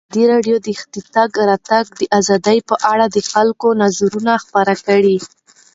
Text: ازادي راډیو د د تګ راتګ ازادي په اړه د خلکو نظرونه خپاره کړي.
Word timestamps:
ازادي 0.03 0.23
راډیو 0.33 0.55
د 0.65 0.67
د 0.93 0.95
تګ 1.15 1.31
راتګ 1.49 1.87
ازادي 2.19 2.57
په 2.69 2.75
اړه 2.91 3.05
د 3.09 3.17
خلکو 3.31 3.67
نظرونه 3.83 4.33
خپاره 4.43 4.73
کړي. 4.87 5.17